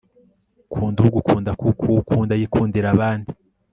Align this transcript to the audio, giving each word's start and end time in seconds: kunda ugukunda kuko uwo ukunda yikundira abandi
kunda 0.71 0.99
ugukunda 1.07 1.51
kuko 1.61 1.81
uwo 1.89 1.99
ukunda 2.01 2.33
yikundira 2.39 2.87
abandi 2.95 3.29